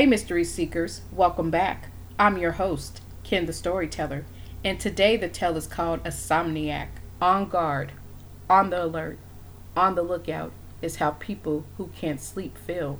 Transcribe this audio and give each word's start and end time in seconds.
Hey, 0.00 0.06
mystery 0.06 0.44
seekers, 0.44 1.02
welcome 1.12 1.50
back. 1.50 1.90
I'm 2.18 2.38
your 2.38 2.52
host, 2.52 3.02
Ken 3.22 3.44
the 3.44 3.52
Storyteller, 3.52 4.24
and 4.64 4.80
today 4.80 5.18
the 5.18 5.28
tale 5.28 5.58
is 5.58 5.66
called 5.66 6.02
Insomniac. 6.04 6.88
On 7.20 7.46
guard, 7.46 7.92
on 8.48 8.70
the 8.70 8.82
alert, 8.82 9.18
on 9.76 9.96
the 9.96 10.02
lookout 10.02 10.52
is 10.80 10.96
how 10.96 11.10
people 11.10 11.66
who 11.76 11.88
can't 11.88 12.18
sleep 12.18 12.56
feel. 12.56 12.98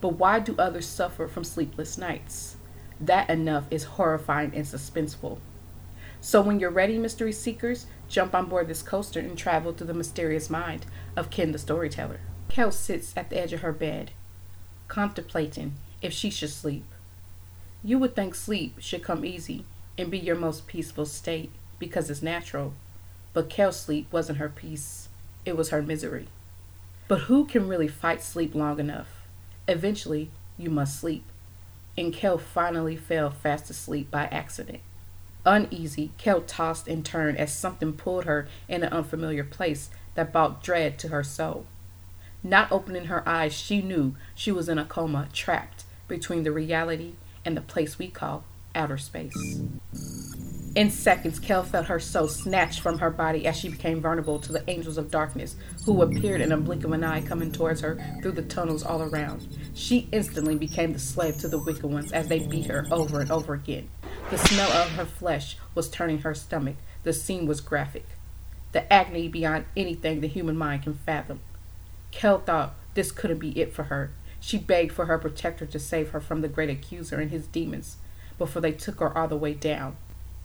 But 0.00 0.14
why 0.14 0.40
do 0.40 0.56
others 0.56 0.86
suffer 0.86 1.28
from 1.28 1.44
sleepless 1.44 1.98
nights? 1.98 2.56
That 2.98 3.28
enough 3.28 3.66
is 3.70 3.84
horrifying 3.84 4.54
and 4.54 4.64
suspenseful. 4.64 5.36
So 6.22 6.40
when 6.40 6.58
you're 6.58 6.70
ready, 6.70 6.96
mystery 6.96 7.32
seekers, 7.32 7.84
jump 8.08 8.34
on 8.34 8.46
board 8.46 8.68
this 8.68 8.82
coaster 8.82 9.20
and 9.20 9.36
travel 9.36 9.74
through 9.74 9.88
the 9.88 9.92
mysterious 9.92 10.48
mind 10.48 10.86
of 11.14 11.28
Ken 11.28 11.52
the 11.52 11.58
Storyteller. 11.58 12.20
Kel 12.48 12.72
sits 12.72 13.12
at 13.18 13.28
the 13.28 13.38
edge 13.38 13.52
of 13.52 13.60
her 13.60 13.72
bed, 13.72 14.12
contemplating 14.88 15.74
if 16.02 16.12
she 16.12 16.28
should 16.28 16.50
sleep. 16.50 16.84
You 17.84 17.98
would 17.98 18.14
think 18.14 18.34
sleep 18.34 18.76
should 18.80 19.02
come 19.02 19.24
easy 19.24 19.64
and 19.96 20.10
be 20.10 20.18
your 20.18 20.36
most 20.36 20.66
peaceful 20.66 21.06
state 21.06 21.50
because 21.78 22.10
it's 22.10 22.22
natural. 22.22 22.74
But 23.32 23.48
Kel's 23.48 23.80
sleep 23.80 24.12
wasn't 24.12 24.38
her 24.38 24.48
peace, 24.48 25.08
it 25.44 25.56
was 25.56 25.70
her 25.70 25.82
misery. 25.82 26.28
But 27.08 27.22
who 27.22 27.44
can 27.44 27.68
really 27.68 27.88
fight 27.88 28.22
sleep 28.22 28.54
long 28.54 28.78
enough? 28.78 29.08
Eventually, 29.66 30.30
you 30.56 30.70
must 30.70 30.98
sleep. 30.98 31.24
And 31.96 32.12
Kel 32.12 32.38
finally 32.38 32.96
fell 32.96 33.30
fast 33.30 33.68
asleep 33.68 34.10
by 34.10 34.24
accident. 34.26 34.80
Uneasy, 35.44 36.12
Kel 36.18 36.42
tossed 36.42 36.86
and 36.86 37.04
turned 37.04 37.36
as 37.36 37.52
something 37.52 37.92
pulled 37.92 38.24
her 38.24 38.46
in 38.68 38.82
an 38.82 38.92
unfamiliar 38.92 39.44
place 39.44 39.90
that 40.14 40.32
brought 40.32 40.62
dread 40.62 40.98
to 41.00 41.08
her 41.08 41.24
soul. 41.24 41.66
Not 42.44 42.70
opening 42.70 43.06
her 43.06 43.28
eyes, 43.28 43.52
she 43.52 43.82
knew 43.82 44.14
she 44.34 44.52
was 44.52 44.68
in 44.68 44.78
a 44.78 44.84
coma, 44.84 45.28
trapped 45.32 45.84
between 46.08 46.42
the 46.42 46.52
reality 46.52 47.14
and 47.44 47.56
the 47.56 47.60
place 47.60 47.98
we 47.98 48.08
call 48.08 48.44
outer 48.74 48.98
space. 48.98 49.60
In 50.74 50.90
seconds, 50.90 51.38
Kel 51.38 51.64
felt 51.64 51.86
her 51.86 52.00
soul 52.00 52.28
snatched 52.28 52.80
from 52.80 52.98
her 52.98 53.10
body 53.10 53.46
as 53.46 53.58
she 53.58 53.68
became 53.68 54.00
vulnerable 54.00 54.38
to 54.38 54.52
the 54.52 54.68
angels 54.70 54.96
of 54.96 55.10
darkness, 55.10 55.54
who 55.84 56.00
appeared 56.00 56.40
in 56.40 56.50
a 56.50 56.56
blink 56.56 56.82
of 56.84 56.92
an 56.92 57.04
eye 57.04 57.20
coming 57.20 57.52
towards 57.52 57.82
her 57.82 58.02
through 58.22 58.32
the 58.32 58.42
tunnels 58.42 58.82
all 58.82 59.02
around. 59.02 59.46
She 59.74 60.08
instantly 60.12 60.56
became 60.56 60.94
the 60.94 60.98
slave 60.98 61.36
to 61.38 61.48
the 61.48 61.62
wicked 61.62 61.84
ones 61.84 62.10
as 62.12 62.28
they 62.28 62.38
beat 62.38 62.66
her 62.66 62.86
over 62.90 63.20
and 63.20 63.30
over 63.30 63.52
again. 63.52 63.90
The 64.30 64.38
smell 64.38 64.72
of 64.72 64.92
her 64.92 65.04
flesh 65.04 65.58
was 65.74 65.90
turning 65.90 66.20
her 66.20 66.34
stomach. 66.34 66.76
The 67.02 67.12
scene 67.12 67.46
was 67.46 67.60
graphic. 67.60 68.06
The 68.72 68.90
agony 68.90 69.28
beyond 69.28 69.66
anything 69.76 70.20
the 70.20 70.26
human 70.26 70.56
mind 70.56 70.84
can 70.84 70.94
fathom. 70.94 71.40
Kel 72.12 72.38
thought 72.38 72.74
this 72.94 73.12
couldn't 73.12 73.40
be 73.40 73.50
it 73.60 73.74
for 73.74 73.84
her. 73.84 74.10
She 74.42 74.58
begged 74.58 74.90
for 74.90 75.06
her 75.06 75.18
protector 75.18 75.66
to 75.66 75.78
save 75.78 76.10
her 76.10 76.20
from 76.20 76.40
the 76.40 76.48
great 76.48 76.68
accuser 76.68 77.20
and 77.20 77.30
his 77.30 77.46
demons 77.46 77.98
before 78.38 78.60
they 78.60 78.72
took 78.72 78.98
her 78.98 79.16
all 79.16 79.28
the 79.28 79.36
way 79.36 79.54
down. 79.54 79.96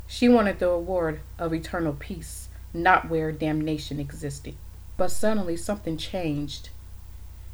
She 0.05 0.29
wanted 0.29 0.59
the 0.59 0.69
reward 0.69 1.21
of 1.39 1.51
eternal 1.51 1.93
peace, 1.93 2.47
not 2.75 3.09
where 3.09 3.31
damnation 3.31 3.99
existed. 3.99 4.53
But 4.97 5.09
suddenly 5.09 5.57
something 5.57 5.97
changed. 5.97 6.69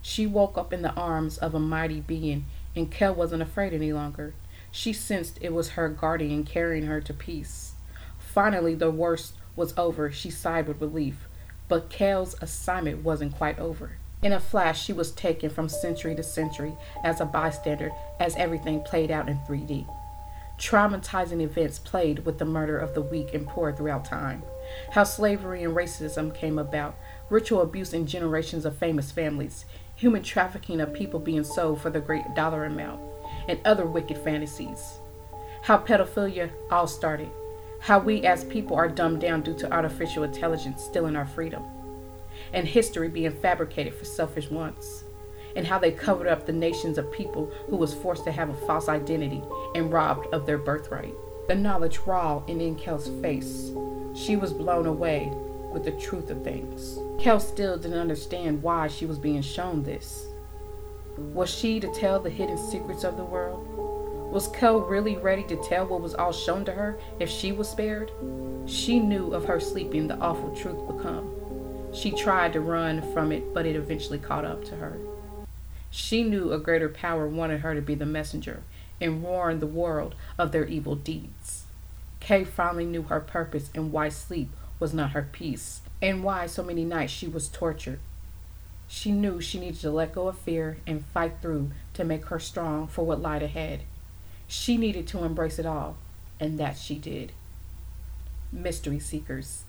She 0.02 0.28
woke 0.28 0.58
up 0.58 0.74
in 0.74 0.82
the 0.82 0.94
arms 0.96 1.38
of 1.38 1.56
a 1.56 1.60
mighty 1.60 2.02
being, 2.02 2.46
and 2.76 2.92
Kel 2.92 3.16
wasn't 3.16 3.42
afraid 3.42 3.74
any 3.74 3.94
longer. 3.94 4.34
She 4.70 4.92
sensed 4.92 5.40
it 5.40 5.54
was 5.54 5.70
her 5.70 5.88
guardian 5.88 6.44
carrying 6.44 6.88
her 6.88 7.00
to 7.00 7.14
peace. 7.14 7.72
Finally, 8.20 8.76
the 8.76 8.92
worst 8.92 9.36
was 9.56 9.74
over. 9.78 10.12
She 10.12 10.30
sighed 10.30 10.68
with 10.68 10.82
relief. 10.82 11.26
But 11.70 11.90
Kel's 11.90 12.36
assignment 12.42 13.02
wasn't 13.02 13.38
quite 13.38 13.60
over. 13.60 13.94
In 14.24 14.32
a 14.32 14.40
flash, 14.40 14.82
she 14.82 14.94
was 14.94 15.12
taken 15.12 15.50
from 15.50 15.68
century 15.68 16.16
to 16.16 16.24
century 16.24 16.78
as 17.04 17.20
a 17.20 17.26
bystander 17.26 17.92
as 18.22 18.38
everything 18.38 18.82
played 18.82 19.12
out 19.12 19.28
in 19.28 19.38
3D. 19.40 19.86
Traumatizing 20.58 21.42
events 21.42 21.78
played 21.78 22.26
with 22.26 22.38
the 22.38 22.46
murder 22.46 22.78
of 22.78 22.94
the 22.94 23.02
weak 23.02 23.34
and 23.34 23.46
poor 23.46 23.74
throughout 23.74 24.06
time. 24.06 24.44
How 24.92 25.04
slavery 25.04 25.62
and 25.64 25.76
racism 25.76 26.34
came 26.34 26.58
about, 26.58 26.96
ritual 27.30 27.62
abuse 27.62 27.92
in 27.92 28.08
generations 28.08 28.64
of 28.64 28.78
famous 28.78 29.12
families, 29.12 29.66
human 29.94 30.24
trafficking 30.24 30.80
of 30.80 30.94
people 30.94 31.20
being 31.20 31.44
sold 31.44 31.82
for 31.82 31.90
the 31.90 32.00
great 32.00 32.34
dollar 32.34 32.64
amount, 32.64 33.02
and 33.50 33.60
other 33.66 33.86
wicked 33.86 34.18
fantasies. 34.20 35.00
How 35.64 35.80
pedophilia 35.80 36.50
all 36.72 36.88
started. 36.88 37.30
How 37.82 38.00
we 38.00 38.22
as 38.22 38.46
people 38.46 38.78
are 38.78 38.88
dumbed 38.88 39.20
down 39.20 39.42
due 39.42 39.58
to 39.58 39.74
artificial 39.74 40.24
intelligence 40.24 40.82
stealing 40.82 41.18
our 41.18 41.26
freedom 41.26 41.66
and 42.54 42.68
history 42.68 43.10
being 43.10 43.32
fabricated 43.32 43.94
for 43.94 44.06
selfish 44.06 44.50
wants, 44.50 45.04
and 45.56 45.68
how 45.68 45.78
they 45.78 45.92
covered 45.92 46.28
up 46.28 46.46
the 46.46 46.54
nations 46.54 46.98
of 46.98 47.12
people 47.12 47.52
who 47.68 47.76
was 47.76 47.94
forced 47.94 48.24
to 48.24 48.32
have 48.32 48.50
a 48.50 48.66
false 48.68 48.88
identity 48.88 49.42
and 49.76 49.92
robbed 49.92 50.34
of 50.34 50.46
their 50.46 50.58
birthright. 50.58 51.14
The 51.48 51.56
knowledge 51.56 52.00
raw 52.06 52.44
in 52.48 52.76
Kel's 52.76 53.10
face. 53.22 53.72
She 54.16 54.36
was 54.36 54.54
blown 54.54 54.86
away 54.86 55.30
with 55.74 55.84
the 55.84 55.92
truth 55.92 56.30
of 56.30 56.44
things. 56.44 57.00
Kel 57.20 57.40
still 57.40 57.78
didn't 57.78 57.98
understand 57.98 58.62
why 58.62 58.88
she 58.88 59.06
was 59.06 59.18
being 59.18 59.42
shown 59.42 59.84
this. 59.84 60.28
Was 61.18 61.50
she 61.50 61.80
to 61.80 61.94
tell 61.94 62.20
the 62.20 62.30
hidden 62.30 62.58
secrets 62.58 63.04
of 63.04 63.18
the 63.18 63.24
world? 63.24 63.68
Was 64.32 64.48
Kel 64.48 64.80
really 64.80 65.18
ready 65.18 65.44
to 65.44 65.56
tell 65.58 65.86
what 65.86 66.02
was 66.02 66.16
all 66.16 66.32
shown 66.32 66.66
to 66.66 66.72
her 66.72 66.98
if 67.20 67.30
she 67.30 67.52
was 67.52 67.70
spared? 67.70 68.12
She 68.66 69.00
knew 69.00 69.34
of 69.34 69.46
her 69.46 69.60
sleeping 69.60 70.08
the 70.08 70.18
awful 70.18 70.56
truth 70.56 70.88
become. 70.88 71.43
She 71.94 72.12
tried 72.12 72.54
to 72.54 72.60
run 72.60 73.02
from 73.14 73.32
it, 73.32 73.54
but 73.54 73.66
it 73.66 73.76
eventually 73.76 74.18
caught 74.18 74.46
up 74.46 74.66
to 74.66 74.78
her. 74.78 74.98
She 75.92 76.24
knew 76.24 76.52
a 76.52 76.58
greater 76.58 76.90
power 76.90 77.28
wanted 77.28 77.62
her 77.62 77.76
to 77.76 77.82
be 77.82 77.94
the 77.94 78.06
messenger 78.06 78.64
and 79.00 79.22
warn 79.22 79.60
the 79.60 79.68
world 79.68 80.16
of 80.38 80.52
their 80.52 80.66
evil 80.66 80.96
deeds. 80.96 81.66
Kay 82.20 82.44
finally 82.46 82.86
knew 82.86 83.04
her 83.04 83.20
purpose 83.20 83.70
and 83.76 83.92
why 83.92 84.10
sleep 84.10 84.50
was 84.80 84.94
not 84.94 85.12
her 85.12 85.28
peace, 85.32 85.82
and 86.02 86.24
why 86.24 86.48
so 86.48 86.64
many 86.64 86.84
nights 86.84 87.14
she 87.14 87.28
was 87.28 87.48
tortured. 87.48 88.00
She 88.88 89.12
knew 89.12 89.40
she 89.40 89.60
needed 89.60 89.80
to 89.82 89.92
let 89.92 90.14
go 90.14 90.28
of 90.28 90.38
fear 90.38 90.78
and 90.88 91.06
fight 91.06 91.34
through 91.42 91.72
to 91.94 92.04
make 92.04 92.26
her 92.26 92.40
strong 92.40 92.88
for 92.88 93.06
what 93.06 93.22
lied 93.22 93.44
ahead. 93.44 93.82
She 94.48 94.78
needed 94.78 95.08
to 95.08 95.24
embrace 95.24 95.60
it 95.60 95.66
all, 95.66 95.98
and 96.40 96.60
that 96.60 96.78
she 96.78 96.96
did. 96.96 97.32
Mystery 98.52 99.00
Seekers. 99.00 99.64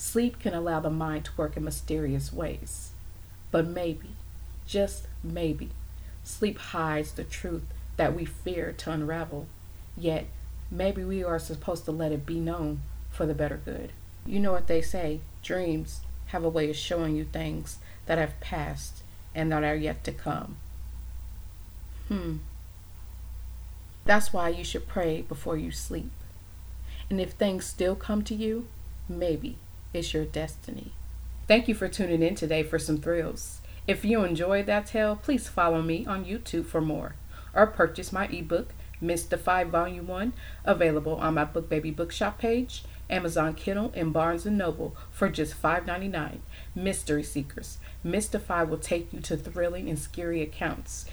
Sleep 0.00 0.38
can 0.38 0.54
allow 0.54 0.78
the 0.78 0.90
mind 0.90 1.24
to 1.24 1.32
work 1.36 1.56
in 1.56 1.64
mysterious 1.64 2.32
ways. 2.32 2.92
But 3.50 3.66
maybe, 3.66 4.10
just 4.64 5.08
maybe, 5.24 5.70
sleep 6.22 6.56
hides 6.56 7.10
the 7.10 7.24
truth 7.24 7.64
that 7.96 8.14
we 8.14 8.24
fear 8.24 8.72
to 8.78 8.92
unravel. 8.92 9.48
Yet, 9.96 10.26
maybe 10.70 11.02
we 11.02 11.24
are 11.24 11.40
supposed 11.40 11.84
to 11.86 11.90
let 11.90 12.12
it 12.12 12.24
be 12.24 12.38
known 12.38 12.82
for 13.10 13.26
the 13.26 13.34
better 13.34 13.60
good. 13.64 13.90
You 14.24 14.38
know 14.38 14.52
what 14.52 14.68
they 14.68 14.82
say 14.82 15.18
dreams 15.42 16.02
have 16.26 16.44
a 16.44 16.48
way 16.48 16.70
of 16.70 16.76
showing 16.76 17.16
you 17.16 17.24
things 17.24 17.78
that 18.06 18.18
have 18.18 18.38
passed 18.38 19.02
and 19.34 19.50
that 19.50 19.64
are 19.64 19.74
yet 19.74 20.04
to 20.04 20.12
come. 20.12 20.58
Hmm. 22.06 22.36
That's 24.04 24.32
why 24.32 24.50
you 24.50 24.62
should 24.62 24.86
pray 24.86 25.22
before 25.22 25.56
you 25.56 25.72
sleep. 25.72 26.12
And 27.10 27.20
if 27.20 27.32
things 27.32 27.66
still 27.66 27.96
come 27.96 28.22
to 28.22 28.34
you, 28.36 28.68
maybe 29.08 29.56
is 29.92 30.12
your 30.12 30.24
destiny. 30.24 30.92
Thank 31.46 31.68
you 31.68 31.74
for 31.74 31.88
tuning 31.88 32.22
in 32.22 32.34
today 32.34 32.62
for 32.62 32.78
some 32.78 32.98
thrills. 32.98 33.60
If 33.86 34.04
you 34.04 34.22
enjoyed 34.22 34.66
that 34.66 34.86
tale, 34.86 35.16
please 35.16 35.48
follow 35.48 35.80
me 35.80 36.04
on 36.04 36.24
YouTube 36.24 36.66
for 36.66 36.80
more 36.80 37.14
or 37.54 37.66
purchase 37.66 38.12
my 38.12 38.26
ebook, 38.26 38.74
Mystified 39.00 39.70
Volume 39.70 40.06
1, 40.06 40.32
available 40.64 41.16
on 41.16 41.34
my 41.34 41.44
BookBaby 41.44 41.96
Bookshop 41.96 42.38
page, 42.38 42.84
Amazon 43.08 43.54
Kindle, 43.54 43.92
and 43.94 44.12
Barnes 44.12 44.44
& 44.44 44.46
Noble 44.46 44.94
for 45.10 45.28
just 45.28 45.60
$5.99. 45.60 46.38
Mystery 46.74 47.22
Seekers. 47.22 47.78
Mystify 48.04 48.62
will 48.62 48.78
take 48.78 49.12
you 49.12 49.20
to 49.20 49.36
thrilling 49.36 49.88
and 49.88 49.98
scary 49.98 50.42
accounts 50.42 51.06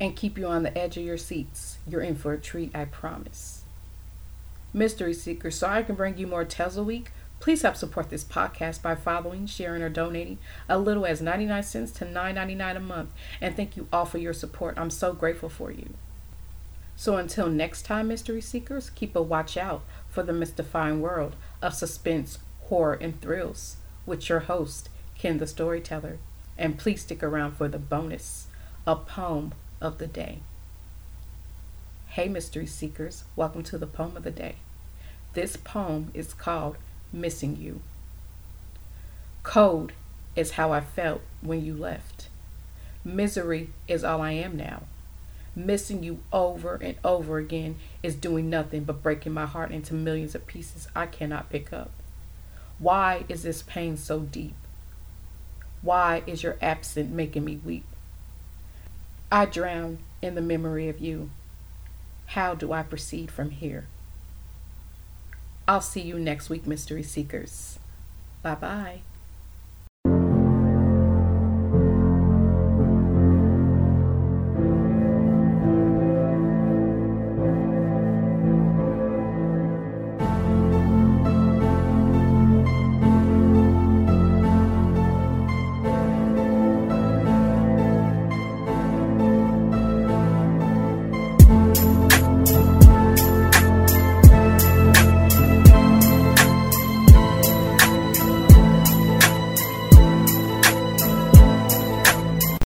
and 0.00 0.16
keep 0.16 0.38
you 0.38 0.46
on 0.46 0.62
the 0.62 0.76
edge 0.76 0.96
of 0.96 1.04
your 1.04 1.18
seats. 1.18 1.78
You're 1.86 2.00
in 2.00 2.16
for 2.16 2.32
a 2.32 2.40
treat, 2.40 2.74
I 2.74 2.86
promise. 2.86 3.64
Mystery 4.72 5.14
Seekers, 5.14 5.56
so 5.56 5.68
I 5.68 5.82
can 5.82 5.94
bring 5.94 6.18
you 6.18 6.26
more 6.26 6.44
tales 6.44 6.76
a 6.76 6.82
week 6.82 7.12
Please 7.44 7.60
help 7.60 7.76
support 7.76 8.08
this 8.08 8.24
podcast 8.24 8.80
by 8.80 8.94
following, 8.94 9.44
sharing, 9.44 9.82
or 9.82 9.90
donating 9.90 10.38
a 10.66 10.78
little 10.78 11.04
as 11.04 11.20
99 11.20 11.62
cents 11.62 11.92
to 11.92 12.06
$9.99 12.06 12.76
a 12.76 12.80
month. 12.80 13.10
And 13.38 13.54
thank 13.54 13.76
you 13.76 13.86
all 13.92 14.06
for 14.06 14.16
your 14.16 14.32
support. 14.32 14.78
I'm 14.78 14.88
so 14.88 15.12
grateful 15.12 15.50
for 15.50 15.70
you. 15.70 15.90
So 16.96 17.18
until 17.18 17.50
next 17.50 17.82
time, 17.82 18.08
mystery 18.08 18.40
seekers, 18.40 18.88
keep 18.88 19.14
a 19.14 19.20
watch 19.20 19.58
out 19.58 19.82
for 20.08 20.22
the 20.22 20.32
mystifying 20.32 21.02
world 21.02 21.36
of 21.60 21.74
suspense, 21.74 22.38
horror, 22.62 22.94
and 22.94 23.20
thrills 23.20 23.76
with 24.06 24.26
your 24.30 24.40
host, 24.40 24.88
Ken 25.18 25.36
the 25.36 25.46
Storyteller. 25.46 26.16
And 26.56 26.78
please 26.78 27.02
stick 27.02 27.22
around 27.22 27.58
for 27.58 27.68
the 27.68 27.78
bonus, 27.78 28.46
a 28.86 28.96
poem 28.96 29.52
of 29.82 29.98
the 29.98 30.06
day. 30.06 30.38
Hey, 32.06 32.26
mystery 32.26 32.64
seekers, 32.64 33.24
welcome 33.36 33.64
to 33.64 33.76
the 33.76 33.86
poem 33.86 34.16
of 34.16 34.22
the 34.22 34.30
day. 34.30 34.54
This 35.34 35.58
poem 35.58 36.10
is 36.14 36.32
called 36.32 36.78
missing 37.14 37.56
you. 37.56 37.80
Cold 39.42 39.92
is 40.36 40.52
how 40.52 40.72
I 40.72 40.80
felt 40.80 41.22
when 41.40 41.64
you 41.64 41.74
left. 41.74 42.28
Misery 43.04 43.70
is 43.86 44.02
all 44.02 44.20
I 44.20 44.32
am 44.32 44.56
now. 44.56 44.82
Missing 45.56 46.02
you 46.02 46.18
over 46.32 46.74
and 46.74 46.96
over 47.04 47.38
again 47.38 47.76
is 48.02 48.16
doing 48.16 48.50
nothing 48.50 48.84
but 48.84 49.02
breaking 49.02 49.32
my 49.32 49.46
heart 49.46 49.70
into 49.70 49.94
millions 49.94 50.34
of 50.34 50.46
pieces 50.46 50.88
I 50.96 51.06
cannot 51.06 51.50
pick 51.50 51.72
up. 51.72 51.90
Why 52.78 53.24
is 53.28 53.44
this 53.44 53.62
pain 53.62 53.96
so 53.96 54.20
deep? 54.20 54.54
Why 55.82 56.22
is 56.26 56.42
your 56.42 56.56
absence 56.60 57.12
making 57.12 57.44
me 57.44 57.60
weep? 57.64 57.84
I 59.30 59.44
drown 59.44 59.98
in 60.22 60.34
the 60.34 60.40
memory 60.40 60.88
of 60.88 60.98
you. 60.98 61.30
How 62.26 62.54
do 62.54 62.72
I 62.72 62.82
proceed 62.82 63.30
from 63.30 63.50
here? 63.50 63.86
I'll 65.66 65.80
see 65.80 66.02
you 66.02 66.18
next 66.18 66.50
week, 66.50 66.66
Mystery 66.66 67.02
Seekers. 67.02 67.78
Bye 68.42 68.54
bye. 68.56 69.00